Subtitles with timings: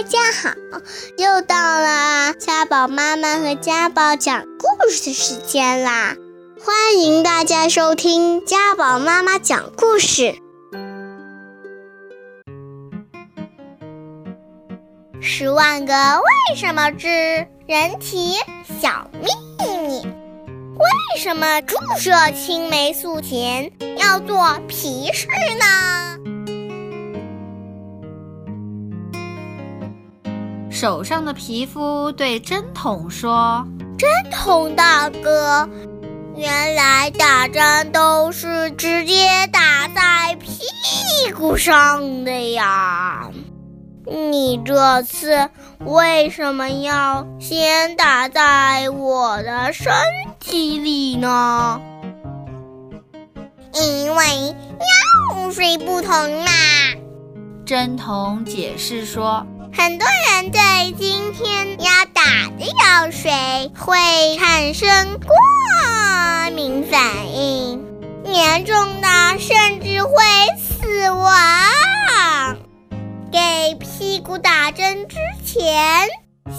[0.00, 0.54] 大家好，
[1.18, 6.16] 又到了家宝妈妈和家宝讲故事的时间啦！
[6.64, 10.36] 欢迎大家收听家宝妈妈讲故事。
[15.20, 17.06] 十万个为什么之
[17.66, 18.36] 人体
[18.80, 19.28] 小秘
[19.86, 25.26] 密：为什么注射青霉素前要做皮试
[25.58, 26.19] 呢？
[30.70, 33.66] 手上的皮肤对针筒说
[33.98, 35.68] ：“针筒大哥，
[36.36, 43.30] 原来打针都是直接打在屁股上的呀！
[44.06, 49.92] 你这次为什么要先打在我的身
[50.38, 51.80] 体里呢？
[53.74, 54.54] 因为
[55.34, 56.50] 药水不同嘛。”
[57.66, 59.44] 针筒解释说。
[59.72, 60.60] 很多人对
[60.98, 62.22] 今天要打
[62.58, 63.30] 的药水
[63.78, 63.96] 会
[64.38, 67.00] 产生过敏反
[67.32, 67.84] 应，
[68.24, 70.12] 严重的甚至会
[70.58, 71.36] 死亡。
[73.32, 76.08] 给屁股打针之前，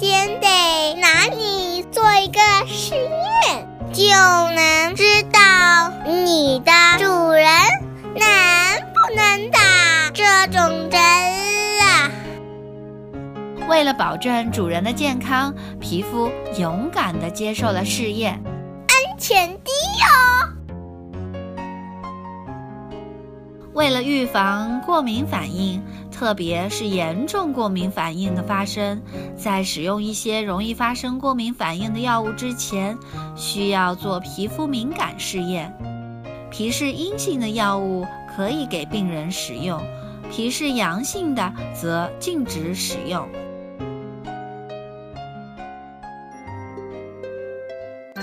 [0.00, 7.46] 先得拿你做一个实验，就能知道你的主人
[8.14, 8.24] 能
[8.94, 9.60] 不能打
[10.14, 11.03] 这种针。
[13.74, 16.30] 为了保证主人的健康，皮肤
[16.60, 18.40] 勇敢地接受了试验，
[18.86, 20.46] 安全低哦。
[23.72, 29.02] 为了预防过敏反应，特别是严重过敏反应的发生，
[29.36, 32.96] 在使用一些容易发生过敏反应的药物之前，
[33.34, 35.76] 需要做皮肤敏感试验。
[36.48, 39.82] 皮试阴性的药物可以给病人使用，
[40.30, 43.28] 皮试阳性的则禁止使用。